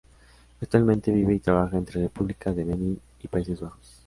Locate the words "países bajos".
3.27-3.99